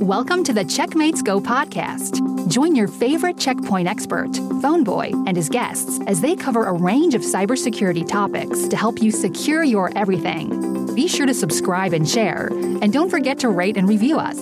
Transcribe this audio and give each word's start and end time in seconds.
Welcome 0.00 0.44
to 0.44 0.54
the 0.54 0.64
Checkmates 0.64 1.20
Go 1.20 1.42
podcast. 1.42 2.48
Join 2.48 2.74
your 2.74 2.88
favorite 2.88 3.36
Check 3.36 3.62
Point 3.62 3.86
expert, 3.86 4.30
Phoneboy, 4.30 5.26
and 5.28 5.36
his 5.36 5.50
guests 5.50 6.00
as 6.06 6.22
they 6.22 6.34
cover 6.34 6.64
a 6.64 6.72
range 6.72 7.14
of 7.14 7.20
cybersecurity 7.20 8.08
topics 8.08 8.66
to 8.68 8.78
help 8.78 9.02
you 9.02 9.10
secure 9.10 9.62
your 9.62 9.92
everything. 9.98 10.94
Be 10.94 11.06
sure 11.06 11.26
to 11.26 11.34
subscribe 11.34 11.92
and 11.92 12.08
share, 12.08 12.46
and 12.46 12.90
don't 12.94 13.10
forget 13.10 13.38
to 13.40 13.50
rate 13.50 13.76
and 13.76 13.86
review 13.86 14.18
us. 14.18 14.38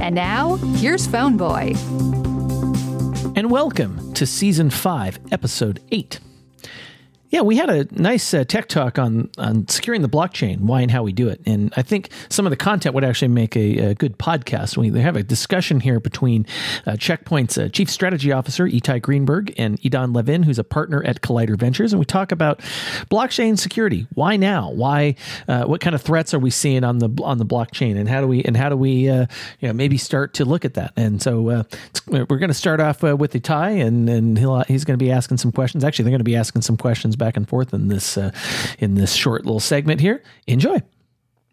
And 0.00 0.14
now, 0.14 0.54
here's 0.76 1.06
Phoneboy. 1.06 1.76
And 3.36 3.50
welcome 3.50 4.14
to 4.14 4.24
Season 4.24 4.70
5, 4.70 5.18
Episode 5.30 5.82
8. 5.90 6.20
Yeah, 7.32 7.40
we 7.40 7.56
had 7.56 7.70
a 7.70 7.86
nice 7.98 8.34
uh, 8.34 8.44
tech 8.44 8.68
talk 8.68 8.98
on 8.98 9.30
on 9.38 9.66
securing 9.66 10.02
the 10.02 10.08
blockchain, 10.08 10.60
why 10.60 10.82
and 10.82 10.90
how 10.90 11.02
we 11.02 11.14
do 11.14 11.28
it, 11.28 11.40
and 11.46 11.72
I 11.78 11.80
think 11.80 12.10
some 12.28 12.44
of 12.44 12.50
the 12.50 12.58
content 12.58 12.94
would 12.94 13.04
actually 13.04 13.28
make 13.28 13.56
a, 13.56 13.78
a 13.78 13.94
good 13.94 14.18
podcast. 14.18 14.76
We 14.76 15.00
have 15.00 15.16
a 15.16 15.22
discussion 15.22 15.80
here 15.80 15.98
between 15.98 16.44
uh, 16.84 16.98
Check 16.98 17.24
Point's 17.24 17.56
uh, 17.56 17.70
chief 17.70 17.88
strategy 17.88 18.32
officer 18.32 18.66
Itai 18.66 19.00
Greenberg 19.00 19.54
and 19.56 19.80
Idan 19.80 20.14
Levin, 20.14 20.42
who's 20.42 20.58
a 20.58 20.64
partner 20.64 21.02
at 21.04 21.22
Collider 21.22 21.56
Ventures, 21.56 21.94
and 21.94 22.00
we 22.00 22.04
talk 22.04 22.32
about 22.32 22.58
blockchain 23.10 23.58
security. 23.58 24.06
Why 24.12 24.36
now? 24.36 24.70
Why? 24.70 25.14
Uh, 25.48 25.64
what 25.64 25.80
kind 25.80 25.94
of 25.94 26.02
threats 26.02 26.34
are 26.34 26.38
we 26.38 26.50
seeing 26.50 26.84
on 26.84 26.98
the 26.98 27.08
on 27.22 27.38
the 27.38 27.46
blockchain, 27.46 27.96
and 27.98 28.10
how 28.10 28.20
do 28.20 28.26
we 28.28 28.44
and 28.44 28.58
how 28.58 28.68
do 28.68 28.76
we 28.76 29.08
uh, 29.08 29.24
you 29.60 29.68
know 29.68 29.72
maybe 29.72 29.96
start 29.96 30.34
to 30.34 30.44
look 30.44 30.66
at 30.66 30.74
that? 30.74 30.92
And 30.98 31.22
so 31.22 31.48
uh, 31.48 31.62
we're 32.08 32.26
going 32.26 32.48
to 32.48 32.52
start 32.52 32.78
off 32.78 33.02
with 33.02 33.32
Itai, 33.32 33.82
and 33.82 34.10
and 34.10 34.36
he's 34.68 34.84
going 34.84 34.98
to 34.98 35.02
be 35.02 35.10
asking 35.10 35.38
some 35.38 35.50
questions. 35.50 35.82
Actually, 35.82 36.02
they're 36.02 36.10
going 36.10 36.18
to 36.18 36.24
be 36.24 36.36
asking 36.36 36.60
some 36.60 36.76
questions 36.76 37.16
back 37.24 37.36
and 37.36 37.46
forth 37.52 37.70
in 37.78 37.84
this 37.94 38.06
uh, 38.24 38.30
in 38.84 38.90
this 39.00 39.12
short 39.22 39.42
little 39.46 39.66
segment 39.72 40.00
here. 40.00 40.18
Enjoy. 40.46 40.78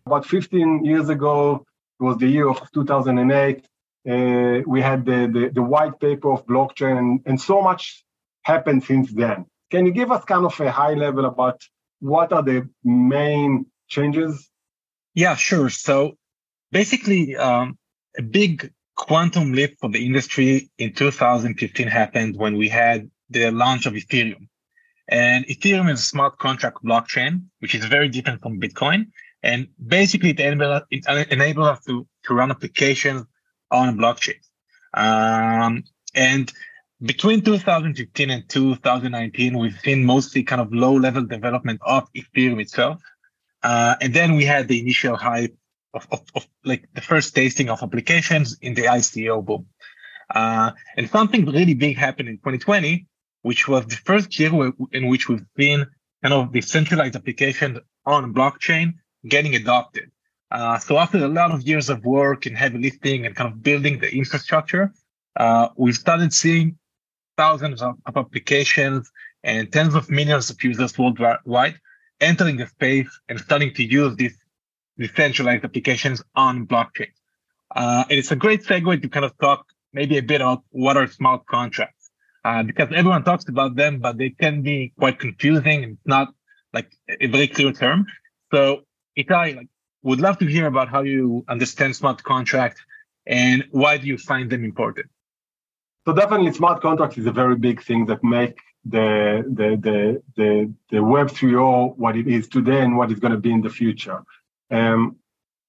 About 0.05 0.25
15 0.25 0.85
years 0.91 1.07
ago, 1.09 1.65
it 1.99 2.03
was 2.03 2.17
the 2.17 2.27
year 2.27 2.47
of 2.49 2.57
2008. 2.71 3.65
Uh, 4.09 4.61
we 4.73 4.79
had 4.89 5.05
the, 5.05 5.19
the, 5.35 5.43
the 5.57 5.65
white 5.73 5.99
paper 5.99 6.29
of 6.35 6.39
blockchain, 6.47 6.97
and, 6.97 7.09
and 7.25 7.37
so 7.39 7.61
much 7.61 8.03
happened 8.51 8.83
since 8.83 9.11
then. 9.11 9.45
Can 9.71 9.85
you 9.85 9.91
give 9.91 10.09
us 10.11 10.23
kind 10.25 10.45
of 10.45 10.59
a 10.59 10.71
high 10.71 10.95
level 11.05 11.25
about 11.25 11.61
what 11.99 12.33
are 12.33 12.45
the 12.51 12.67
main 12.83 13.65
changes? 13.87 14.49
Yeah, 15.13 15.35
sure. 15.35 15.69
So 15.69 15.95
basically, 16.71 17.35
um, 17.35 17.77
a 18.17 18.23
big 18.23 18.71
quantum 18.95 19.53
leap 19.53 19.77
for 19.79 19.89
the 19.89 20.05
industry 20.05 20.69
in 20.77 20.93
2015 20.93 21.87
happened 21.87 22.35
when 22.35 22.57
we 22.57 22.69
had 22.69 23.09
the 23.29 23.51
launch 23.51 23.85
of 23.85 23.93
Ethereum. 23.93 24.47
And 25.09 25.45
Ethereum 25.47 25.91
is 25.91 25.99
a 25.99 26.03
smart 26.03 26.37
contract 26.37 26.83
blockchain, 26.83 27.45
which 27.59 27.73
is 27.73 27.83
very 27.85 28.09
different 28.09 28.41
from 28.41 28.59
Bitcoin. 28.59 29.07
And 29.41 29.67
basically, 29.85 30.31
it 30.31 30.39
enables 30.39 30.83
enable 31.31 31.63
us 31.63 31.83
to, 31.85 32.07
to 32.25 32.33
run 32.33 32.51
applications 32.51 33.25
on 33.71 33.89
a 33.89 33.93
blockchain. 33.93 34.39
Um, 34.93 35.83
and 36.13 36.51
between 37.01 37.41
2015 37.41 38.29
and 38.29 38.49
2019, 38.49 39.57
we've 39.57 39.79
seen 39.79 40.05
mostly 40.05 40.43
kind 40.43 40.61
of 40.61 40.71
low 40.73 40.93
level 40.93 41.25
development 41.25 41.79
of 41.83 42.07
Ethereum 42.13 42.61
itself. 42.61 43.01
Uh, 43.63 43.95
and 44.01 44.13
then 44.13 44.35
we 44.35 44.45
had 44.45 44.67
the 44.67 44.79
initial 44.79 45.15
hype 45.15 45.55
of, 45.93 46.07
of, 46.11 46.21
of, 46.35 46.47
like 46.65 46.87
the 46.93 47.01
first 47.01 47.33
tasting 47.33 47.69
of 47.69 47.81
applications 47.81 48.57
in 48.61 48.73
the 48.73 48.83
ICO 48.83 49.43
boom. 49.43 49.65
Uh, 50.33 50.71
and 50.95 51.09
something 51.09 51.45
really 51.45 51.73
big 51.73 51.97
happened 51.97 52.29
in 52.29 52.37
2020, 52.37 53.07
which 53.41 53.67
was 53.67 53.85
the 53.85 53.95
first 53.95 54.37
year 54.39 54.51
in 54.91 55.07
which 55.07 55.29
we've 55.29 55.45
seen 55.57 55.85
kind 56.21 56.33
of 56.33 56.51
decentralized 56.51 57.15
applications 57.15 57.79
on 58.05 58.33
blockchain 58.33 58.93
getting 59.27 59.55
adopted. 59.55 60.11
Uh, 60.51 60.77
so 60.79 60.97
after 60.97 61.23
a 61.23 61.27
lot 61.27 61.51
of 61.51 61.61
years 61.61 61.89
of 61.89 62.03
work 62.03 62.45
and 62.45 62.57
heavy 62.57 62.79
lifting 62.79 63.25
and 63.25 63.35
kind 63.35 63.51
of 63.51 63.61
building 63.61 63.99
the 63.99 64.11
infrastructure, 64.13 64.91
uh, 65.37 65.69
we've 65.75 65.95
started 65.95 66.33
seeing 66.33 66.77
thousands 67.37 67.81
of, 67.81 67.95
of, 68.05 68.17
applications 68.17 69.11
and 69.43 69.71
tens 69.71 69.95
of 69.95 70.09
millions 70.09 70.49
of 70.49 70.61
users 70.63 70.97
worldwide 70.97 71.75
entering 72.19 72.57
the 72.57 72.67
space 72.67 73.09
and 73.29 73.39
starting 73.39 73.73
to 73.73 73.83
use 73.83 74.15
these 74.15 74.37
decentralized 74.97 75.63
applications 75.63 76.21
on 76.35 76.67
blockchain. 76.67 77.11
Uh, 77.73 78.03
and 78.09 78.19
it's 78.19 78.31
a 78.31 78.35
great 78.35 78.63
segue 78.63 79.01
to 79.01 79.07
kind 79.07 79.23
of 79.23 79.37
talk 79.37 79.65
maybe 79.93 80.17
a 80.17 80.23
bit 80.23 80.41
about 80.41 80.63
what 80.71 80.97
are 80.97 81.07
smart 81.07 81.45
contracts 81.45 81.98
uh, 82.45 82.63
because 82.63 82.89
everyone 82.95 83.23
talks 83.23 83.47
about 83.47 83.75
them, 83.75 83.99
but 83.99 84.17
they 84.17 84.29
can 84.29 84.61
be 84.61 84.93
quite 84.97 85.19
confusing 85.19 85.83
and 85.83 85.97
not 86.05 86.29
like 86.73 86.91
a 87.19 87.27
very 87.27 87.47
clear 87.47 87.71
term. 87.71 88.05
So 88.51 88.83
Itai, 89.17 89.55
like, 89.57 89.67
would 90.03 90.21
love 90.21 90.37
to 90.39 90.45
hear 90.45 90.67
about 90.67 90.89
how 90.89 91.01
you 91.01 91.43
understand 91.47 91.95
smart 91.95 92.23
contract 92.23 92.79
and 93.27 93.65
why 93.71 93.97
do 93.97 94.07
you 94.07 94.17
find 94.17 94.49
them 94.49 94.63
important? 94.63 95.07
So 96.07 96.13
definitely, 96.13 96.51
smart 96.53 96.81
contracts 96.81 97.17
is 97.17 97.25
a 97.25 97.31
very 97.31 97.55
big 97.55 97.83
thing 97.83 98.05
that 98.05 98.23
make 98.23 98.57
the 98.85 99.43
the 99.53 99.77
the 99.85 100.23
the, 100.37 100.73
the 100.89 101.03
Web 101.03 101.27
3.0 101.27 101.97
what 101.97 102.15
it 102.15 102.27
is 102.27 102.47
today 102.47 102.81
and 102.81 102.97
what 102.97 103.11
it's 103.11 103.19
going 103.19 103.33
to 103.33 103.37
be 103.39 103.51
in 103.51 103.61
the 103.61 103.69
future. 103.69 104.23
Um, 104.71 105.17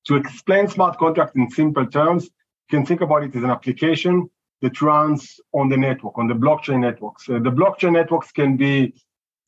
to 0.07 0.15
explain 0.17 0.69
smart 0.69 0.99
contracts 0.99 1.35
in 1.37 1.51
simple 1.51 1.87
terms, 1.87 2.25
you 2.25 2.79
can 2.79 2.87
think 2.87 3.01
about 3.01 3.25
it 3.25 3.35
as 3.35 3.43
an 3.43 3.51
application 3.51 4.31
that 4.63 4.81
runs 4.83 5.41
on 5.53 5.69
the 5.69 5.77
network, 5.77 6.19
on 6.19 6.29
the 6.29 6.35
blockchain 6.35 6.81
networks. 6.81 7.29
Uh, 7.29 7.39
the 7.39 7.51
blockchain 7.51 7.93
networks 7.93 8.31
can 8.31 8.57
be 8.57 8.95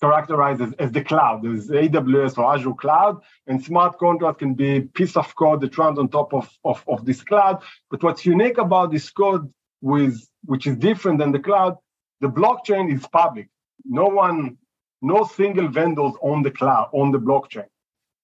characterized 0.01 0.61
as, 0.61 0.73
as 0.79 0.91
the 0.91 1.05
cloud, 1.05 1.47
as 1.47 1.69
AWS 1.69 2.37
or 2.39 2.53
Azure 2.53 2.75
cloud, 2.75 3.23
and 3.47 3.63
smart 3.63 3.99
contract 3.99 4.41
can 4.41 4.55
be 4.55 4.77
a 4.77 4.81
piece 4.81 5.17
of 5.17 5.35
code 5.37 5.61
that 5.61 5.79
runs 5.79 5.99
on 5.99 6.09
top 6.09 6.35
of, 6.35 6.51
of, 6.65 6.83
of 6.89 7.05
this 7.05 7.23
cloud. 7.23 7.63
But 7.91 8.03
what's 8.03 8.27
unique 8.27 8.59
about 8.59 8.91
this 8.91 9.09
code, 9.11 9.53
with, 9.81 10.21
which 10.45 10.67
is 10.67 10.77
different 10.77 11.19
than 11.19 11.31
the 11.33 11.39
cloud, 11.39 11.77
the 12.21 12.29
blockchain 12.29 12.93
is 12.93 13.07
public. 13.07 13.49
No 13.85 14.07
one, 14.07 14.59
no 15.03 15.25
single 15.25 15.69
vendors 15.69 16.15
on 16.21 16.43
the 16.43 16.51
cloud, 16.51 16.89
on 16.93 17.13
the 17.13 17.19
blockchain. 17.19 17.67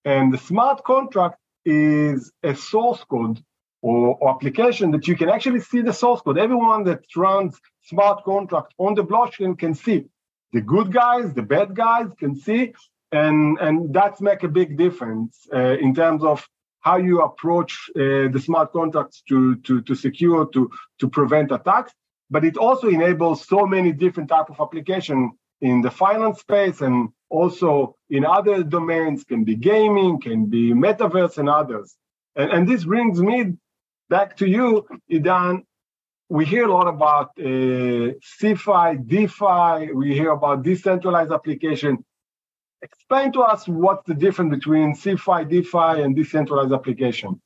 And 0.05 0.33
the 0.33 0.39
smart 0.39 0.85
contract 0.85 1.37
is 1.65 2.33
a 2.43 2.55
source 2.55 3.05
code 3.05 3.43
or, 3.83 4.17
or, 4.21 4.31
application 4.31 4.91
that 4.91 5.07
you 5.07 5.17
can 5.17 5.29
actually 5.29 5.61
see 5.61 5.81
the 5.81 5.93
source 5.93 6.21
code. 6.21 6.39
Everyone 6.39 6.85
that 6.85 7.05
runs 7.17 7.61
smart 7.83 8.25
contract 8.25 8.75
on 8.79 8.95
the 8.95 9.05
blockchain 9.05 9.59
can 9.59 9.75
see. 9.75 10.07
The 10.53 10.61
good 10.61 10.93
guys, 10.93 11.35
the 11.35 11.43
bad 11.43 11.75
guys 11.75 12.09
can 12.19 12.35
see, 12.35 12.73
and 13.13 13.59
and 13.61 13.93
that's 13.95 14.21
make 14.21 14.43
a 14.43 14.49
big 14.49 14.77
difference 14.77 15.47
uh, 15.53 15.77
in 15.79 15.95
terms 15.95 16.25
of 16.25 16.47
how 16.81 16.97
you 16.97 17.21
approach 17.21 17.91
uh, 17.97 18.29
the 18.35 18.43
smart 18.43 18.73
contracts 18.73 19.23
to 19.29 19.57
to 19.57 19.83
to 19.83 19.95
secure 19.95 20.47
to 20.55 20.71
to 21.01 21.09
prevent 21.09 21.53
attacks. 21.53 21.93
But 22.31 22.45
it 22.45 22.57
also 22.57 22.89
enables 22.89 23.47
so 23.47 23.67
many 23.67 23.93
different 23.93 24.29
type 24.29 24.51
of 24.51 24.61
application 24.61 25.33
in 25.61 25.81
the 25.81 25.91
finance 25.91 26.41
space 26.41 26.81
and 26.81 27.09
also 27.31 27.97
in 28.11 28.25
other 28.25 28.63
domains 28.63 29.25
can 29.25 29.45
be 29.45 29.57
gaming, 29.57 30.21
can 30.21 30.47
be 30.47 30.73
metaverse 30.73 31.39
and 31.39 31.49
others. 31.49 31.97
And, 32.37 32.51
and 32.51 32.69
this 32.69 32.85
brings 32.85 33.21
me 33.21 33.55
back 34.09 34.37
to 34.39 34.49
you, 34.49 34.87
Idan. 35.11 35.63
We 36.29 36.45
hear 36.45 36.67
a 36.67 36.73
lot 36.73 36.89
about 36.89 37.31
uh, 37.39 38.13
CeFi, 38.41 39.07
DeFi. 39.07 39.93
We 39.93 40.15
hear 40.15 40.31
about 40.33 40.63
decentralized 40.63 41.33
application. 41.33 42.05
Explain 42.83 43.33
to 43.33 43.41
us 43.41 43.67
what's 43.67 44.07
the 44.07 44.15
difference 44.15 44.55
between 44.55 44.95
CeFi, 44.95 45.49
DeFi, 45.49 46.03
and 46.03 46.15
decentralized 46.15 46.73
application. 46.73 47.41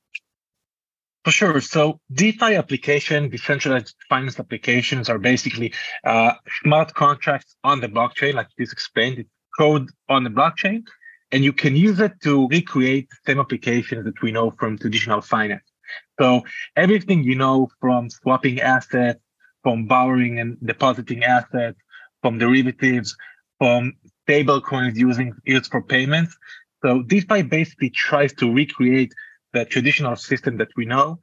For 1.25 1.31
sure. 1.31 1.61
So 1.61 2.01
DeFi 2.13 2.57
application, 2.57 3.29
decentralized 3.29 3.95
finance 4.09 4.41
applications 4.41 5.09
are 5.09 5.19
basically 5.19 5.73
uh, 6.05 6.33
smart 6.63 6.93
contracts 6.95 7.55
on 7.63 7.81
the 7.81 7.89
blockchain, 7.89 8.35
like 8.35 8.49
this 8.59 8.73
explained. 8.73 9.19
It's 9.21 9.31
code 9.57 9.91
on 10.09 10.25
the 10.25 10.31
blockchain, 10.31 10.83
and 11.31 11.45
you 11.45 11.53
can 11.53 11.77
use 11.77 12.01
it 12.01 12.15
to 12.23 12.49
recreate 12.49 13.09
the 13.11 13.17
same 13.27 13.39
applications 13.39 14.05
that 14.05 14.21
we 14.21 14.33
know 14.33 14.51
from 14.51 14.79
traditional 14.79 15.21
finance. 15.21 15.72
So 16.21 16.43
everything 16.77 17.25
you 17.25 17.35
know 17.35 17.69
from 17.81 18.11
swapping 18.11 18.61
assets, 18.61 19.21
from 19.63 19.87
borrowing 19.87 20.39
and 20.39 20.57
depositing 20.65 21.25
assets, 21.25 21.79
from 22.23 22.39
derivatives, 22.39 23.17
from 23.59 23.95
stable 24.23 24.61
coins 24.61 24.99
using 24.99 25.33
used 25.45 25.71
for 25.71 25.83
payments. 25.83 26.37
So 26.85 27.03
DeFi 27.03 27.43
basically 27.43 27.91
tries 27.91 28.33
to 28.35 28.53
recreate 28.53 29.13
the 29.53 29.65
traditional 29.65 30.17
system 30.17 30.57
that 30.59 30.69
we 30.77 30.85
know 30.85 31.21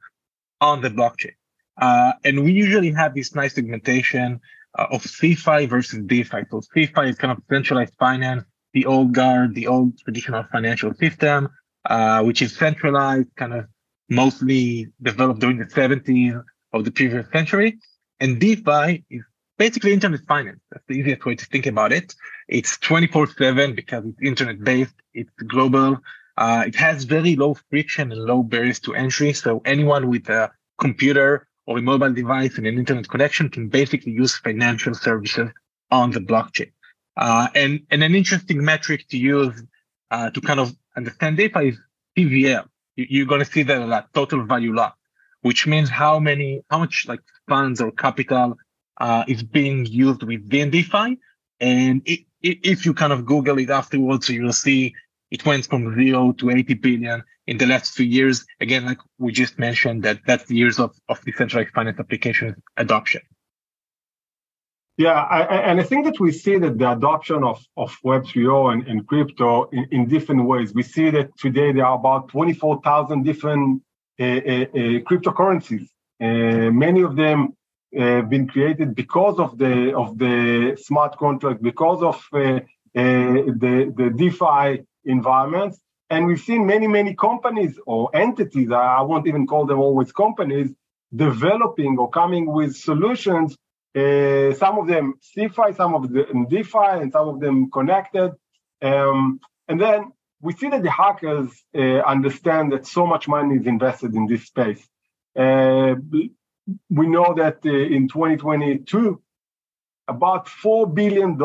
on 0.60 0.80
the 0.80 0.90
blockchain. 0.90 1.34
Uh, 1.80 2.12
and 2.24 2.44
we 2.44 2.52
usually 2.52 2.92
have 2.92 3.14
this 3.14 3.34
nice 3.34 3.54
segmentation 3.54 4.40
uh, 4.78 4.86
of 4.90 5.02
CeFi 5.02 5.68
versus 5.68 6.00
DeFi. 6.06 6.42
So 6.50 6.60
CeFi 6.74 7.10
is 7.10 7.16
kind 7.16 7.32
of 7.32 7.42
centralized 7.50 7.94
finance, 7.98 8.44
the 8.72 8.86
old 8.86 9.12
guard, 9.12 9.54
the 9.54 9.66
old 9.66 9.98
traditional 9.98 10.44
financial 10.52 10.94
system, 10.94 11.48
uh, 11.86 12.22
which 12.22 12.42
is 12.42 12.56
centralized, 12.56 13.28
kind 13.36 13.54
of 13.54 13.66
mostly 14.10 14.88
developed 15.00 15.40
during 15.40 15.58
the 15.58 15.64
70s 15.64 16.42
of 16.72 16.84
the 16.84 16.90
previous 16.90 17.26
century. 17.32 17.78
And 18.18 18.38
DeFi 18.38 19.04
is 19.08 19.22
basically 19.56 19.92
internet 19.92 20.20
finance. 20.26 20.60
That's 20.70 20.84
the 20.88 20.94
easiest 20.94 21.24
way 21.24 21.36
to 21.36 21.44
think 21.46 21.66
about 21.66 21.92
it. 21.92 22.14
It's 22.48 22.76
24 22.78 23.28
7 23.28 23.74
because 23.74 24.04
it's 24.04 24.20
internet 24.22 24.62
based, 24.62 24.94
it's 25.14 25.30
global. 25.46 25.98
Uh, 26.36 26.64
it 26.66 26.74
has 26.74 27.04
very 27.04 27.36
low 27.36 27.54
friction 27.70 28.12
and 28.12 28.22
low 28.22 28.42
barriers 28.42 28.80
to 28.80 28.94
entry. 28.94 29.32
So 29.32 29.62
anyone 29.64 30.08
with 30.08 30.28
a 30.28 30.50
computer 30.78 31.46
or 31.66 31.78
a 31.78 31.82
mobile 31.82 32.12
device 32.12 32.56
and 32.58 32.66
an 32.66 32.78
internet 32.78 33.08
connection 33.08 33.48
can 33.48 33.68
basically 33.68 34.12
use 34.12 34.36
financial 34.36 34.94
services 34.94 35.50
on 35.90 36.10
the 36.10 36.20
blockchain. 36.20 36.72
Uh, 37.16 37.48
and, 37.54 37.80
and 37.90 38.02
an 38.02 38.14
interesting 38.14 38.64
metric 38.64 39.06
to 39.08 39.18
use 39.18 39.62
uh, 40.10 40.30
to 40.30 40.40
kind 40.40 40.58
of 40.58 40.74
understand 40.96 41.36
DeFi 41.36 41.68
is 41.68 41.78
TVL. 42.16 42.66
You, 43.08 43.22
are 43.22 43.26
going 43.26 43.44
to 43.44 43.50
see 43.50 43.62
that 43.64 43.80
a 43.80 44.06
total 44.14 44.44
value 44.44 44.74
lock, 44.74 44.96
which 45.42 45.66
means 45.66 45.88
how 45.88 46.18
many, 46.18 46.62
how 46.70 46.78
much 46.78 47.06
like 47.08 47.20
funds 47.48 47.80
or 47.80 47.90
capital 47.92 48.56
uh, 49.00 49.24
is 49.26 49.42
being 49.42 49.86
used 49.86 50.22
within 50.22 50.70
DeFi. 50.70 51.18
And 51.60 52.02
it, 52.04 52.20
it, 52.42 52.58
if 52.62 52.86
you 52.86 52.94
kind 52.94 53.12
of 53.12 53.24
Google 53.24 53.58
it 53.58 53.70
afterwards, 53.70 54.28
you'll 54.28 54.52
see 54.52 54.94
it 55.30 55.44
went 55.46 55.66
from 55.66 55.94
zero 55.94 56.32
to 56.32 56.50
80 56.50 56.74
billion 56.74 57.22
in 57.46 57.58
the 57.58 57.66
last 57.66 57.94
few 57.94 58.06
years. 58.06 58.44
Again, 58.60 58.84
like 58.84 58.98
we 59.18 59.32
just 59.32 59.58
mentioned, 59.58 60.02
that 60.02 60.20
that's 60.26 60.50
years 60.50 60.78
of, 60.78 60.94
of 61.08 61.20
decentralized 61.24 61.70
finance 61.70 61.98
application 61.98 62.56
adoption. 62.76 63.22
Yeah, 65.00 65.22
I, 65.38 65.40
and 65.70 65.80
I 65.80 65.82
think 65.82 66.04
that 66.04 66.20
we 66.20 66.30
see 66.30 66.58
that 66.58 66.76
the 66.76 66.92
adoption 66.92 67.42
of, 67.42 67.58
of 67.78 67.96
Web 68.04 68.24
3.0 68.24 68.72
and, 68.74 68.86
and 68.86 69.06
crypto 69.06 69.70
in, 69.72 69.86
in 69.92 70.08
different 70.08 70.44
ways. 70.44 70.74
We 70.74 70.82
see 70.82 71.08
that 71.08 71.34
today 71.38 71.72
there 71.72 71.86
are 71.86 71.96
about 71.96 72.28
24,000 72.28 73.22
different 73.22 73.82
uh, 74.20 74.24
uh, 74.24 74.26
uh, 74.26 75.00
cryptocurrencies. 75.08 75.86
Uh, 76.20 76.70
many 76.70 77.00
of 77.00 77.16
them 77.16 77.56
have 77.96 78.24
uh, 78.24 78.28
been 78.28 78.46
created 78.46 78.94
because 78.94 79.38
of 79.38 79.56
the 79.56 79.96
of 79.96 80.18
the 80.18 80.76
smart 80.78 81.16
contract, 81.16 81.62
because 81.62 82.02
of 82.02 82.16
uh, 82.34 82.60
the 82.92 83.76
the 83.96 84.08
DeFi 84.14 84.84
environments. 85.06 85.80
And 86.10 86.26
we've 86.26 86.44
seen 86.50 86.66
many, 86.66 86.88
many 86.88 87.14
companies 87.14 87.80
or 87.86 88.14
entities, 88.14 88.70
I 88.70 89.00
won't 89.00 89.26
even 89.26 89.46
call 89.46 89.64
them 89.64 89.78
always 89.78 90.12
companies, 90.12 90.68
developing 91.16 91.96
or 91.98 92.10
coming 92.10 92.52
with 92.52 92.76
solutions. 92.76 93.56
Uh, 93.96 94.54
some 94.54 94.78
of 94.78 94.86
them 94.86 95.14
CeFi, 95.36 95.76
some 95.76 95.94
of 95.94 96.12
them 96.12 96.46
DeFi, 96.48 97.00
and 97.00 97.12
some 97.12 97.28
of 97.28 97.40
them 97.40 97.70
connected. 97.70 98.32
Um, 98.82 99.40
and 99.68 99.80
then 99.80 100.12
we 100.40 100.52
see 100.52 100.68
that 100.68 100.82
the 100.82 100.90
hackers 100.90 101.50
uh, 101.74 102.00
understand 102.00 102.72
that 102.72 102.86
so 102.86 103.06
much 103.06 103.28
money 103.28 103.56
is 103.56 103.66
invested 103.66 104.14
in 104.14 104.26
this 104.26 104.46
space. 104.46 104.82
Uh, 105.38 105.94
we 106.88 107.06
know 107.06 107.34
that 107.34 107.58
uh, 107.64 107.70
in 107.70 108.08
2022, 108.08 109.20
about 110.08 110.46
$4 110.46 110.92
billion 110.94 111.38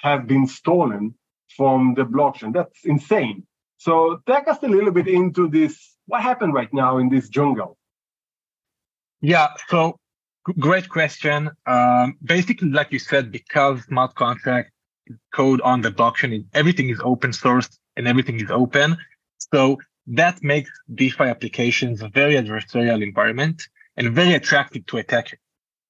have 0.00 0.26
been 0.26 0.46
stolen 0.46 1.14
from 1.56 1.94
the 1.94 2.02
blockchain. 2.04 2.52
That's 2.52 2.84
insane. 2.84 3.46
So 3.78 4.20
take 4.26 4.48
us 4.48 4.58
a 4.62 4.68
little 4.68 4.90
bit 4.90 5.08
into 5.08 5.48
this. 5.48 5.96
What 6.06 6.22
happened 6.22 6.54
right 6.54 6.72
now 6.72 6.98
in 6.98 7.08
this 7.08 7.28
jungle? 7.28 7.76
Yeah, 9.20 9.48
so 9.68 9.98
great 10.52 10.88
question. 10.88 11.50
Um, 11.66 12.16
basically, 12.22 12.70
like 12.70 12.92
you 12.92 12.98
said, 12.98 13.32
because 13.32 13.84
smart 13.84 14.14
contract 14.14 14.70
code 15.32 15.60
on 15.62 15.82
the 15.82 15.90
blockchain, 15.90 16.44
everything 16.54 16.88
is 16.90 17.00
open 17.02 17.32
source 17.32 17.68
and 17.96 18.06
everything 18.06 18.40
is 18.40 18.50
open. 18.50 18.96
So 19.52 19.78
that 20.06 20.42
makes 20.42 20.70
DeFi 20.94 21.24
applications 21.24 22.02
a 22.02 22.08
very 22.08 22.34
adversarial 22.34 23.02
environment 23.02 23.68
and 23.96 24.12
very 24.12 24.34
attractive 24.34 24.86
to 24.86 24.98
attackers. 24.98 25.38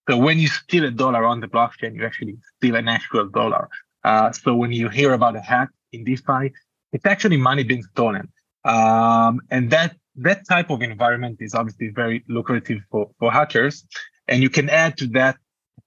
So 0.08 0.18
when 0.18 0.38
you 0.38 0.48
steal 0.48 0.84
a 0.84 0.90
dollar 0.90 1.24
on 1.24 1.40
the 1.40 1.48
blockchain, 1.48 1.96
you 1.96 2.04
actually 2.04 2.36
steal 2.56 2.76
an 2.76 2.88
actual 2.88 3.28
dollar. 3.28 3.68
Uh, 4.04 4.32
so 4.32 4.54
when 4.54 4.70
you 4.70 4.88
hear 4.88 5.14
about 5.14 5.34
a 5.34 5.40
hack 5.40 5.70
in 5.92 6.04
DeFi, 6.04 6.52
it's 6.92 7.06
actually 7.06 7.38
money 7.38 7.64
being 7.64 7.82
stolen. 7.82 8.28
Um, 8.64 9.40
and 9.50 9.70
that 9.70 9.96
that 10.16 10.46
type 10.48 10.70
of 10.70 10.80
environment 10.82 11.38
is 11.40 11.54
obviously 11.54 11.88
very 11.88 12.22
lucrative 12.28 12.80
for, 12.90 13.10
for 13.18 13.32
hackers. 13.32 13.84
And 14.28 14.42
you 14.42 14.50
can 14.50 14.68
add 14.70 14.96
to 14.98 15.06
that 15.08 15.36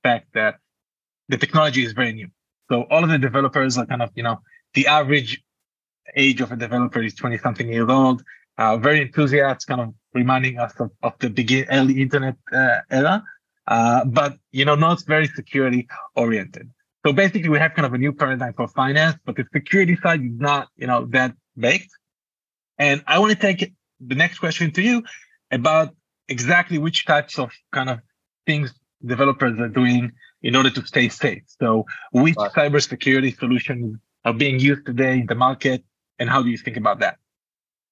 fact 0.03 0.27
that 0.33 0.55
the 1.29 1.37
technology 1.37 1.83
is 1.83 1.93
very 1.93 2.13
new. 2.13 2.29
So 2.69 2.85
all 2.89 3.03
of 3.03 3.09
the 3.09 3.17
developers 3.17 3.77
are 3.77 3.85
kind 3.85 4.01
of, 4.01 4.11
you 4.15 4.23
know, 4.23 4.41
the 4.73 4.87
average 4.87 5.41
age 6.15 6.41
of 6.41 6.51
a 6.51 6.55
developer 6.55 7.01
is 7.01 7.15
20 7.15 7.37
something 7.39 7.71
years 7.71 7.89
old, 7.89 8.23
uh, 8.57 8.77
very 8.77 9.01
enthusiastic, 9.01 9.67
kind 9.67 9.81
of 9.81 9.93
reminding 10.13 10.57
us 10.59 10.73
of, 10.79 10.91
of 11.03 11.13
the 11.19 11.29
begin 11.29 11.65
early 11.69 12.01
internet 12.01 12.35
uh, 12.51 12.79
era, 12.89 13.23
uh, 13.67 14.05
but, 14.05 14.37
you 14.51 14.65
know, 14.65 14.75
not 14.75 15.03
very 15.05 15.27
security 15.27 15.87
oriented. 16.15 16.69
So 17.05 17.13
basically, 17.13 17.49
we 17.49 17.59
have 17.59 17.73
kind 17.73 17.85
of 17.85 17.93
a 17.93 17.97
new 17.97 18.11
paradigm 18.11 18.53
for 18.53 18.67
finance, 18.67 19.17
but 19.25 19.35
the 19.35 19.45
security 19.53 19.95
side 19.95 20.21
is 20.21 20.37
not, 20.37 20.67
you 20.75 20.87
know, 20.87 21.05
that 21.11 21.33
baked. 21.57 21.91
And 22.77 23.03
I 23.07 23.19
want 23.19 23.31
to 23.33 23.39
take 23.39 23.73
the 23.99 24.15
next 24.15 24.39
question 24.39 24.71
to 24.71 24.81
you 24.81 25.03
about 25.51 25.95
exactly 26.27 26.77
which 26.77 27.05
types 27.05 27.39
of 27.39 27.51
kind 27.71 27.89
of 27.89 27.99
things 28.47 28.67
developers 29.13 29.55
are 29.59 29.73
doing 29.81 30.03
in 30.41 30.53
order 30.59 30.71
to 30.77 30.81
stay 30.93 31.07
safe. 31.09 31.43
So 31.61 31.67
which 32.11 32.35
right. 32.37 32.51
cybersecurity 32.57 33.31
solutions 33.43 33.85
are 34.25 34.33
being 34.43 34.57
used 34.69 34.83
today 34.91 35.15
in 35.21 35.27
the 35.33 35.39
market, 35.47 35.79
and 36.19 36.25
how 36.33 36.39
do 36.45 36.49
you 36.53 36.59
think 36.65 36.77
about 36.83 36.97
that? 37.05 37.15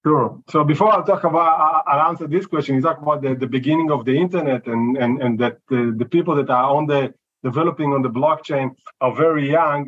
Sure. 0.06 0.28
So 0.54 0.64
before 0.64 0.92
I 0.94 1.04
talk 1.12 1.24
about, 1.32 1.84
I'll 1.92 2.10
answer 2.10 2.28
this 2.36 2.46
question. 2.54 2.72
You 2.76 2.82
talk 2.90 3.02
about 3.06 3.20
the, 3.24 3.32
the 3.44 3.52
beginning 3.58 3.90
of 3.96 4.06
the 4.10 4.16
internet 4.26 4.62
and 4.74 4.84
and 5.04 5.12
and 5.24 5.34
that 5.42 5.56
the, 5.72 5.82
the 6.02 6.08
people 6.16 6.34
that 6.40 6.50
are 6.58 6.68
on 6.78 6.84
the 6.94 7.02
developing 7.50 7.90
on 7.96 8.02
the 8.08 8.14
blockchain 8.20 8.66
are 9.02 9.14
very 9.26 9.46
young, 9.58 9.80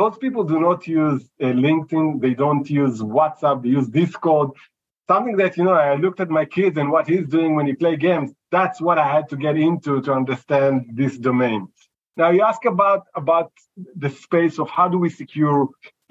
those 0.00 0.16
people 0.24 0.42
do 0.54 0.58
not 0.68 0.80
use 0.86 1.22
uh, 1.42 1.46
LinkedIn, 1.66 2.06
they 2.24 2.34
don't 2.44 2.68
use 2.82 2.96
WhatsApp, 3.18 3.62
they 3.62 3.72
use 3.78 3.88
Discord. 3.88 4.48
Something 5.12 5.36
that, 5.36 5.52
you 5.58 5.64
know, 5.64 5.76
I 5.90 5.96
looked 5.96 6.20
at 6.20 6.30
my 6.30 6.46
kids 6.56 6.78
and 6.80 6.90
what 6.94 7.04
he's 7.06 7.26
doing 7.36 7.50
when 7.56 7.66
he 7.66 7.74
play 7.74 7.96
games. 7.96 8.30
That's 8.52 8.80
what 8.80 8.98
I 8.98 9.08
had 9.10 9.28
to 9.30 9.36
get 9.36 9.56
into 9.56 10.02
to 10.02 10.12
understand 10.12 10.90
this 10.92 11.16
domain. 11.18 11.68
Now 12.16 12.30
you 12.30 12.42
ask 12.42 12.62
about 12.66 13.02
about 13.14 13.50
the 13.96 14.10
space 14.10 14.58
of 14.58 14.68
how 14.68 14.86
do 14.88 14.98
we 14.98 15.08
secure 15.08 15.60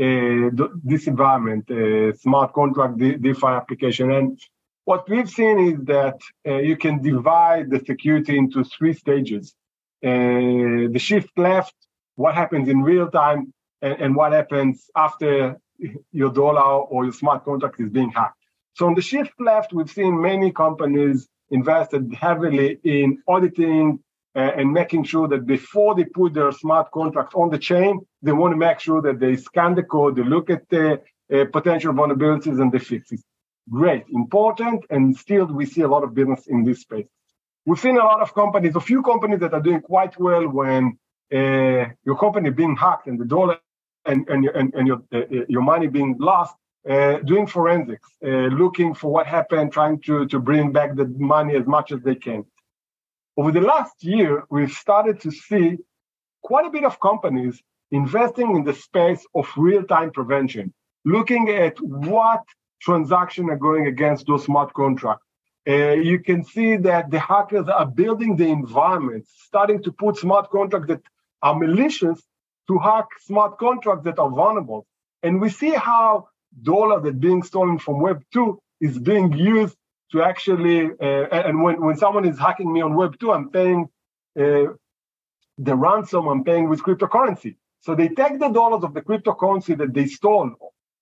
uh, 0.06 0.50
this 0.92 1.06
environment, 1.06 1.70
uh, 1.70 2.14
smart 2.26 2.54
contract 2.54 2.98
DeFi 2.98 3.52
application, 3.62 4.12
and 4.12 4.40
what 4.86 5.08
we've 5.08 5.30
seen 5.30 5.58
is 5.70 5.78
that 5.86 6.20
uh, 6.48 6.58
you 6.70 6.76
can 6.76 6.96
divide 7.02 7.70
the 7.70 7.82
security 7.92 8.36
into 8.38 8.64
three 8.64 8.94
stages. 8.94 9.54
Uh, 10.04 10.90
the 10.96 11.02
shift 11.08 11.34
left, 11.38 11.76
what 12.16 12.34
happens 12.34 12.68
in 12.68 12.82
real 12.82 13.08
time, 13.10 13.54
and, 13.84 14.02
and, 14.02 14.16
what 14.16 14.32
happens 14.34 14.90
after 14.96 15.60
your 16.12 16.32
dollar 16.32 16.70
or 16.92 17.04
your 17.04 17.14
smart 17.14 17.46
contract 17.46 17.80
is 17.80 17.90
being 17.90 18.10
hacked. 18.10 18.44
So 18.74 18.88
on 18.88 18.96
the 18.96 19.02
shift 19.02 19.34
left, 19.40 19.74
we've 19.74 19.92
seen 20.00 20.20
many 20.20 20.52
companies 20.52 21.28
invested 21.52 22.14
heavily 22.14 22.80
in 22.84 23.22
auditing 23.28 24.00
uh, 24.36 24.52
and 24.58 24.72
making 24.72 25.04
sure 25.04 25.28
that 25.28 25.46
before 25.46 25.94
they 25.96 26.06
put 26.06 26.34
their 26.34 26.52
smart 26.52 26.90
contracts 26.92 27.36
on 27.36 27.50
the 27.50 27.58
chain, 27.58 28.00
they 28.22 28.32
want 28.32 28.54
to 28.54 28.58
make 28.58 28.80
sure 28.80 29.02
that 29.02 29.20
they 29.20 29.36
scan 29.36 29.76
the 29.76 29.84
code, 29.84 30.16
they 30.16 30.24
look 30.24 30.50
at 30.50 30.68
the 30.70 31.02
uh, 31.34 31.46
potential 31.52 31.94
vulnerabilities 31.94 32.60
and 32.62 32.72
they 32.72 32.80
fix 32.80 33.12
it. 33.12 33.22
Great, 33.70 34.06
important, 34.10 34.86
and 34.90 35.16
still 35.16 35.46
we 35.46 35.66
see 35.66 35.82
a 35.82 35.88
lot 35.88 36.04
of 36.04 36.14
business 36.14 36.48
in 36.48 36.64
this 36.64 36.82
space. 36.82 37.08
We've 37.66 37.80
seen 37.80 37.98
a 37.98 38.04
lot 38.04 38.22
of 38.22 38.34
companies, 38.34 38.76
a 38.76 38.80
few 38.80 39.04
companies 39.04 39.40
that 39.42 39.54
are 39.54 39.62
doing 39.62 39.82
quite 39.82 40.20
well 40.20 40.48
when 40.48 40.98
uh, 41.32 41.86
your 42.04 42.18
company 42.18 42.50
being 42.50 42.76
hacked 42.76 43.08
and 43.08 43.20
the 43.20 43.26
dollar 43.26 43.58
and, 44.06 44.28
and, 44.28 44.46
and, 44.46 44.74
and 44.74 44.88
your, 44.88 45.04
uh, 45.14 45.46
your 45.48 45.62
money 45.62 45.88
being 45.88 46.16
lost, 46.20 46.56
uh, 46.90 47.18
doing 47.20 47.48
forensics, 47.48 48.08
uh, 48.26 48.50
looking 48.62 48.94
for 48.94 49.12
what 49.12 49.28
happened, 49.28 49.72
trying 49.72 50.00
to, 50.02 50.26
to 50.28 50.40
bring 50.40 50.72
back 50.72 50.96
the 50.96 51.06
money 51.18 51.56
as 51.56 51.66
much 51.66 51.92
as 51.92 52.02
they 52.02 52.16
can. 52.16 52.46
Over 53.38 53.52
the 53.52 53.62
last 53.62 54.04
year, 54.04 54.44
we've 54.50 54.72
started 54.72 55.20
to 55.22 55.32
see 55.32 55.78
quite 56.44 56.66
a 56.66 56.70
bit 56.70 56.84
of 56.84 57.00
companies 57.00 57.62
investing 57.92 58.56
in 58.56 58.64
the 58.64 58.74
space 58.74 59.26
of 59.36 59.48
real-time 59.56 60.12
prevention, 60.12 60.74
looking 61.06 61.50
at 61.50 61.80
what 61.82 62.44
transactions 62.82 63.50
are 63.50 63.58
going 63.58 63.88
against 63.88 64.26
those 64.28 64.46
smart 64.46 64.74
contracts 64.74 65.26
uh, 65.68 65.94
you 65.94 66.20
can 66.20 66.44
see 66.44 66.76
that 66.76 67.12
the 67.12 67.20
hackers 67.20 67.68
are 67.68 67.86
building 67.86 68.36
the 68.36 68.48
environment, 68.48 69.26
starting 69.28 69.82
to 69.84 69.92
put 69.92 70.18
smart 70.18 70.50
contracts 70.50 70.88
that 70.88 71.02
are 71.44 71.56
malicious 71.56 72.20
to 72.68 72.80
hack 72.80 73.06
smart 73.20 73.60
contracts 73.60 74.04
that 74.06 74.18
are 74.18 74.30
vulnerable. 74.30 74.86
And 75.22 75.40
we 75.40 75.50
see 75.50 75.72
how 75.72 76.30
dollar 76.62 77.00
that 77.02 77.20
being 77.20 77.44
stolen 77.44 77.80
from 77.80 78.02
Web 78.02 78.24
2 78.34 78.60
is 78.82 78.98
being 79.00 79.34
used 79.34 79.78
to 80.12 80.22
actually, 80.22 80.92
uh, 81.00 81.28
and 81.48 81.64
when, 81.64 81.82
when 81.82 81.96
someone 81.98 82.26
is 82.26 82.38
hacking 82.38 82.72
me 82.72 82.82
on 82.82 82.96
Web 82.96 83.18
2, 83.20 83.32
I'm 83.32 83.50
paying 83.50 83.88
uh, 84.40 84.74
the 85.58 85.76
ransom 85.76 86.28
I'm 86.28 86.44
paying 86.44 86.70
with 86.70 86.84
cryptocurrency. 86.84 87.56
So 87.80 87.96
they 87.96 88.10
take 88.10 88.40
the 88.40 88.50
dollars 88.50 88.84
of 88.84 88.94
the 88.94 89.02
cryptocurrency 89.02 89.78
that 89.78 89.94
they 89.94 90.06
stole 90.06 90.52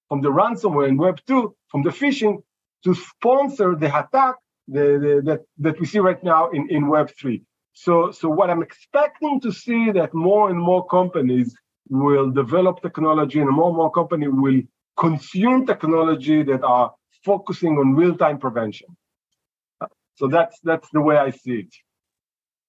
from 0.07 0.21
the 0.21 0.29
ransomware 0.29 0.87
in 0.87 0.97
Web 0.97 1.19
2, 1.27 1.55
from 1.67 1.83
the 1.83 1.89
phishing, 1.89 2.41
to 2.83 2.93
sponsor 2.93 3.75
the 3.75 3.87
attack 3.87 4.35
the, 4.67 4.99
the, 5.03 5.21
that, 5.25 5.41
that 5.57 5.79
we 5.79 5.85
see 5.85 5.99
right 5.99 6.23
now 6.23 6.49
in, 6.51 6.69
in 6.69 6.85
Web3. 6.85 7.41
So, 7.73 8.11
so 8.11 8.29
what 8.29 8.49
I'm 8.49 8.61
expecting 8.61 9.41
to 9.41 9.51
see 9.51 9.91
that 9.91 10.13
more 10.13 10.49
and 10.49 10.59
more 10.59 10.85
companies 10.87 11.55
will 11.89 12.29
develop 12.29 12.81
technology 12.81 13.39
and 13.39 13.49
more 13.49 13.67
and 13.67 13.77
more 13.77 13.91
companies 13.91 14.29
will 14.31 14.61
consume 14.99 15.65
technology 15.65 16.43
that 16.43 16.63
are 16.63 16.93
focusing 17.23 17.73
on 17.77 17.95
real-time 17.95 18.37
prevention. 18.45 18.89
So 20.15 20.27
that's 20.27 20.59
that's 20.69 20.89
the 20.91 21.01
way 21.07 21.15
I 21.17 21.29
see 21.31 21.59
it. 21.63 21.73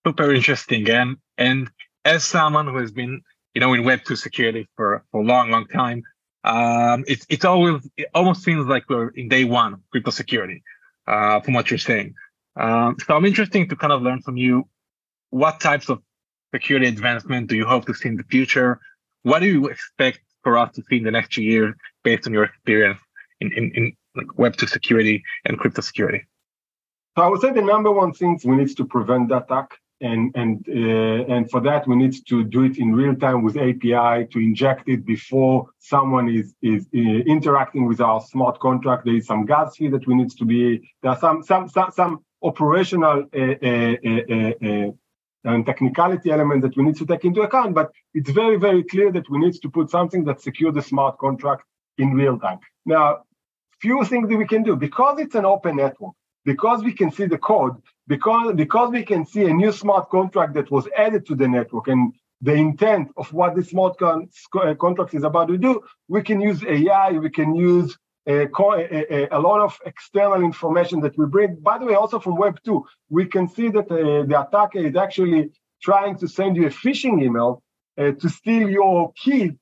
Super 0.07 0.33
interesting. 0.33 0.89
And 0.89 1.17
and 1.37 1.71
as 2.05 2.25
someone 2.25 2.67
who 2.71 2.79
has 2.85 2.93
been, 2.93 3.21
you 3.55 3.61
know, 3.61 3.75
in 3.75 3.85
Web 3.85 4.01
two 4.07 4.17
security 4.17 4.69
for, 4.77 5.05
for 5.11 5.21
a 5.21 5.25
long, 5.25 5.51
long 5.51 5.67
time, 5.67 6.03
um, 6.45 7.05
it's 7.13 7.27
it's 7.29 7.45
always 7.45 7.77
it 7.97 8.09
almost 8.15 8.45
seems 8.45 8.67
like 8.67 8.85
we're 8.89 9.09
in 9.21 9.29
day 9.29 9.45
one 9.45 9.75
of 9.75 9.81
crypto 9.91 10.13
security, 10.13 10.63
uh, 11.07 11.41
from 11.41 11.55
what 11.55 11.71
you're 11.71 11.79
saying. 11.79 12.15
Um, 12.65 12.97
so 13.05 13.17
I'm 13.17 13.27
interested 13.27 13.69
to 13.69 13.77
kind 13.77 13.93
of 13.93 14.03
learn 14.03 14.21
from 14.23 14.37
you 14.37 14.69
what 15.31 15.61
types 15.61 15.89
of 15.89 15.99
security 16.55 16.87
advancement 16.87 17.49
do 17.49 17.57
you 17.57 17.67
hope 17.67 17.85
to 17.87 17.95
see 17.95 18.09
in 18.09 18.17
the 18.17 18.25
future? 18.25 18.81
What 19.23 19.41
do 19.41 19.47
you 19.47 19.67
expect 19.69 20.21
for 20.43 20.59
us 20.59 20.75
to 20.75 20.83
see 20.89 20.99
in 20.99 21.05
the 21.05 21.11
next 21.11 21.37
year 21.37 21.77
based 22.05 22.27
on 22.27 22.33
your 22.33 22.45
experience 22.45 23.01
in, 23.41 23.53
in, 23.53 23.71
in 23.75 23.93
like 24.17 24.39
Web 24.39 24.57
two 24.57 24.67
security 24.67 25.23
and 25.45 25.59
crypto 25.59 25.83
security? 25.83 26.25
So 27.17 27.23
I 27.25 27.29
would 27.29 27.41
say 27.41 27.53
the 27.53 27.63
number 27.63 27.91
one 27.91 28.13
thing 28.13 28.41
we 28.45 28.57
need 28.57 28.77
to 28.77 28.85
prevent 28.85 29.29
the 29.29 29.39
attack 29.39 29.79
and 30.01 30.33
and 30.35 30.67
uh, 30.69 31.33
and 31.35 31.51
for 31.51 31.61
that 31.61 31.87
we 31.87 31.97
need 31.97 32.15
to 32.27 32.45
do 32.45 32.63
it 32.63 32.79
in 32.79 32.95
real 32.95 33.15
time 33.15 33.43
with 33.43 33.57
API 33.57 34.27
to 34.33 34.39
inject 34.39 34.89
it 34.89 35.05
before 35.05 35.69
someone 35.79 36.29
is 36.29 36.55
is 36.63 36.87
uh, 36.95 36.99
interacting 36.99 37.87
with 37.87 38.01
our 38.01 38.21
smart 38.21 38.59
contract. 38.61 39.05
There 39.05 39.17
is 39.17 39.27
some 39.27 39.45
gas 39.45 39.77
here 39.77 39.91
that 39.91 40.07
we 40.07 40.15
need 40.15 40.31
to 40.31 40.45
be. 40.45 40.81
There 41.03 41.11
are 41.11 41.19
some 41.19 41.43
some 41.43 41.69
some, 41.69 41.91
some 41.91 42.25
operational 42.43 43.25
uh, 43.35 43.55
uh, 43.63 43.97
uh, 44.07 44.67
uh 44.67 44.91
and 45.45 45.65
technicality 45.65 46.31
element 46.31 46.63
that 46.63 46.77
we 46.77 46.83
need 46.85 46.97
to 46.97 47.07
take 47.07 47.25
into 47.25 47.43
account. 47.43 47.75
But 47.75 47.91
it's 48.15 48.31
very 48.31 48.57
very 48.57 48.85
clear 48.85 49.11
that 49.13 49.29
we 49.31 49.39
need 49.39 49.55
to 49.55 49.71
put 49.71 49.91
something 49.91 50.25
that 50.25 50.41
secure 50.41 50.73
the 50.73 50.83
smart 50.83 51.19
contract 51.19 51.65
in 51.99 52.15
real 52.15 52.39
time. 52.39 52.59
Now, 52.87 53.23
few 53.81 54.05
things 54.05 54.29
that 54.29 54.37
we 54.37 54.47
can 54.47 54.63
do 54.63 54.77
because 54.77 55.19
it's 55.19 55.35
an 55.35 55.45
open 55.45 55.77
network 55.77 56.15
because 56.45 56.83
we 56.83 56.93
can 56.93 57.11
see 57.11 57.27
the 57.27 57.39
code, 57.39 57.77
because, 58.07 58.55
because 58.55 58.91
we 58.91 59.03
can 59.05 59.27
see 59.27 59.45
a 59.45 59.53
new 59.53 59.73
smart 59.73 60.09
contract 60.11 60.55
that 60.55 60.71
was 60.71 60.89
added 60.97 61.27
to 61.27 61.35
the 61.35 61.49
network 61.49 61.89
and 61.89 62.15
the 62.41 62.55
intent 62.55 63.11
of 63.17 63.31
what 63.33 63.55
the 63.55 63.63
smart 63.63 63.99
con- 63.99 64.29
uh, 64.55 64.75
contract 64.75 65.15
is 65.15 65.25
about 65.25 65.49
to 65.49 65.59
do, 65.59 65.83
we 66.09 66.23
can 66.23 66.41
use 66.41 66.65
AI, 66.65 67.13
we 67.13 67.29
can 67.29 67.55
use 67.55 67.99
a, 68.31 69.29
a, 69.31 69.41
lot 69.41 69.61
of 69.61 69.79
external 69.87 70.43
information 70.43 71.01
that 71.01 71.17
we 71.19 71.27
bring. 71.27 71.57
By 71.57 71.79
the 71.79 71.87
way, 71.87 71.95
also 71.95 72.19
from 72.19 72.37
Web 72.37 72.59
2, 72.65 72.85
we 73.09 73.27
can 73.27 73.49
see 73.49 73.69
that 73.69 73.91
uh, 73.91 74.27
the 74.27 74.37
attacker 74.47 74.79
is 74.79 74.97
actually 74.97 75.51
trying 75.83 76.17
to 76.19 76.29
send 76.29 76.57
you 76.57 76.67
a 76.67 76.71
phishing 76.71 77.23
email 77.23 77.63
uh, 77.99 78.13
to 78.13 78.29
steal 78.29 78.69
your 78.69 79.13
key 79.13 79.53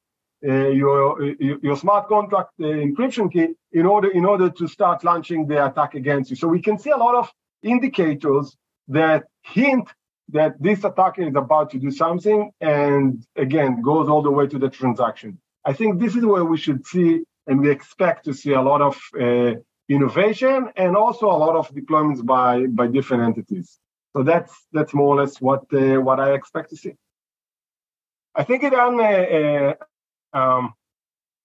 uh, 0.46 0.68
your 0.68 1.20
your 1.40 1.76
smart 1.76 2.06
contract 2.08 2.50
uh, 2.60 2.66
encryption 2.66 3.32
key 3.32 3.48
in 3.72 3.86
order 3.86 4.08
in 4.08 4.24
order 4.24 4.48
to 4.48 4.68
start 4.68 5.02
launching 5.02 5.48
the 5.48 5.66
attack 5.66 5.94
against 5.94 6.30
you. 6.30 6.36
So 6.36 6.46
we 6.46 6.62
can 6.62 6.78
see 6.78 6.90
a 6.90 6.96
lot 6.96 7.16
of 7.16 7.28
indicators 7.62 8.56
that 8.86 9.24
hint 9.42 9.88
that 10.28 10.52
this 10.60 10.84
attacker 10.84 11.22
is 11.22 11.34
about 11.34 11.70
to 11.70 11.78
do 11.78 11.90
something, 11.90 12.52
and 12.60 13.24
again 13.34 13.82
goes 13.82 14.08
all 14.08 14.22
the 14.22 14.30
way 14.30 14.46
to 14.46 14.58
the 14.60 14.70
transaction. 14.70 15.40
I 15.64 15.72
think 15.72 15.98
this 15.98 16.14
is 16.14 16.24
where 16.24 16.44
we 16.44 16.56
should 16.56 16.86
see 16.86 17.24
and 17.48 17.60
we 17.60 17.70
expect 17.70 18.24
to 18.26 18.32
see 18.32 18.52
a 18.52 18.62
lot 18.62 18.80
of 18.80 18.96
uh, 19.20 19.54
innovation 19.88 20.70
and 20.76 20.96
also 20.96 21.26
a 21.26 21.38
lot 21.44 21.56
of 21.56 21.68
deployments 21.74 22.24
by 22.24 22.66
by 22.66 22.86
different 22.86 23.24
entities. 23.24 23.78
So 24.14 24.22
that's 24.22 24.52
that's 24.72 24.94
more 24.94 25.14
or 25.14 25.18
less 25.22 25.40
what 25.40 25.62
uh, 25.72 26.00
what 26.00 26.20
I 26.20 26.34
expect 26.34 26.70
to 26.70 26.76
see. 26.76 26.94
I 28.34 28.44
think 28.44 28.62
it 28.62 28.74
on 28.74 29.00
uh, 29.00 29.74
um, 30.38 30.74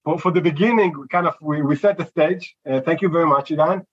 for, 0.04 0.20
for 0.20 0.32
the 0.32 0.42
beginning, 0.42 0.94
we 1.00 1.08
kind 1.08 1.28
of 1.28 1.36
we, 1.42 1.62
we 1.62 1.76
set 1.76 1.98
the 1.98 2.06
stage. 2.06 2.56
Uh, 2.70 2.82
thank 2.82 3.02
you 3.02 3.10
very 3.10 3.26
much, 3.26 3.50
Idan. 3.50 3.86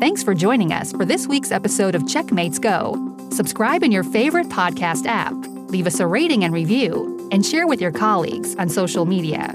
Thanks 0.00 0.22
for 0.22 0.34
joining 0.34 0.72
us 0.72 0.92
for 0.92 1.04
this 1.04 1.26
week's 1.26 1.52
episode 1.52 1.94
of 1.94 2.02
Checkmates 2.02 2.58
Go. 2.58 3.16
Subscribe 3.30 3.82
in 3.82 3.92
your 3.92 4.04
favorite 4.04 4.48
podcast 4.48 5.06
app, 5.06 5.34
leave 5.70 5.86
us 5.86 5.98
a 6.00 6.06
rating 6.06 6.44
and 6.44 6.52
review, 6.52 7.28
and 7.32 7.46
share 7.46 7.66
with 7.66 7.80
your 7.80 7.92
colleagues 7.92 8.54
on 8.56 8.68
social 8.68 9.06
media. 9.06 9.54